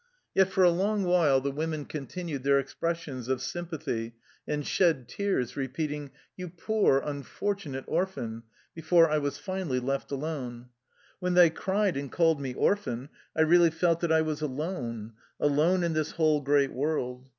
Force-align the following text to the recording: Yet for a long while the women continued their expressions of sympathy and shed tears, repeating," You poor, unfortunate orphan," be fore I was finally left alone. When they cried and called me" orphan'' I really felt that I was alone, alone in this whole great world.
Yet 0.33 0.49
for 0.49 0.63
a 0.63 0.71
long 0.71 1.03
while 1.03 1.41
the 1.41 1.51
women 1.51 1.85
continued 1.85 2.41
their 2.41 2.57
expressions 2.57 3.27
of 3.27 3.39
sympathy 3.39 4.15
and 4.47 4.65
shed 4.65 5.07
tears, 5.07 5.55
repeating," 5.55 6.09
You 6.35 6.49
poor, 6.49 6.97
unfortunate 7.05 7.83
orphan," 7.85 8.41
be 8.73 8.81
fore 8.81 9.11
I 9.11 9.19
was 9.19 9.37
finally 9.37 9.79
left 9.79 10.09
alone. 10.11 10.69
When 11.19 11.35
they 11.35 11.51
cried 11.51 11.97
and 11.97 12.11
called 12.11 12.41
me" 12.41 12.51
orphan'' 12.55 13.09
I 13.37 13.41
really 13.41 13.69
felt 13.69 13.99
that 13.99 14.11
I 14.11 14.23
was 14.23 14.41
alone, 14.41 15.13
alone 15.39 15.83
in 15.83 15.93
this 15.93 16.13
whole 16.13 16.41
great 16.41 16.71
world. 16.73 17.29